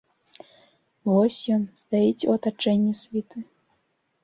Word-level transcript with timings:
Вось 1.09 1.37
ён 1.57 1.61
стаіць 1.83 2.25
у 2.31 2.33
атачэнні 2.39 2.93
світы. 3.03 3.37